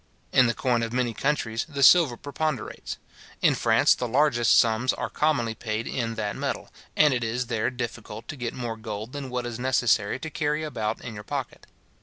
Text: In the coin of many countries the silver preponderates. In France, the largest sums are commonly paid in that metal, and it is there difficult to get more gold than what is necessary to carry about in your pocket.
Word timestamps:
In 0.31 0.47
the 0.47 0.55
coin 0.55 0.81
of 0.81 0.91
many 0.91 1.13
countries 1.13 1.63
the 1.69 1.83
silver 1.83 2.17
preponderates. 2.17 2.97
In 3.43 3.53
France, 3.53 3.93
the 3.93 4.07
largest 4.07 4.57
sums 4.57 4.93
are 4.93 5.11
commonly 5.11 5.53
paid 5.53 5.85
in 5.85 6.15
that 6.15 6.35
metal, 6.35 6.73
and 6.97 7.13
it 7.13 7.23
is 7.23 7.45
there 7.45 7.69
difficult 7.69 8.27
to 8.29 8.35
get 8.35 8.55
more 8.55 8.77
gold 8.77 9.13
than 9.13 9.29
what 9.29 9.45
is 9.45 9.59
necessary 9.59 10.17
to 10.17 10.31
carry 10.31 10.63
about 10.63 11.01
in 11.01 11.13
your 11.13 11.23
pocket. 11.23 11.67